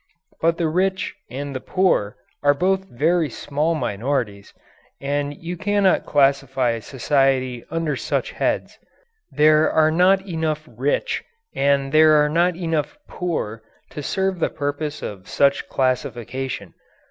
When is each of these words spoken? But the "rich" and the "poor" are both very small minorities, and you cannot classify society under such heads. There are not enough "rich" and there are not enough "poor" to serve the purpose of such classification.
But 0.41 0.57
the 0.57 0.67
"rich" 0.67 1.13
and 1.29 1.55
the 1.55 1.59
"poor" 1.59 2.15
are 2.41 2.55
both 2.55 2.85
very 2.85 3.29
small 3.29 3.75
minorities, 3.75 4.51
and 4.99 5.37
you 5.37 5.55
cannot 5.55 6.07
classify 6.07 6.79
society 6.79 7.63
under 7.69 7.95
such 7.95 8.31
heads. 8.31 8.79
There 9.31 9.69
are 9.71 9.91
not 9.91 10.25
enough 10.25 10.67
"rich" 10.67 11.23
and 11.53 11.91
there 11.91 12.13
are 12.13 12.29
not 12.29 12.55
enough 12.55 12.97
"poor" 13.07 13.61
to 13.91 14.01
serve 14.01 14.39
the 14.39 14.49
purpose 14.49 15.03
of 15.03 15.29
such 15.29 15.69
classification. 15.69 16.73